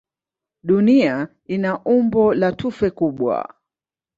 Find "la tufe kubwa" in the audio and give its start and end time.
2.33-3.53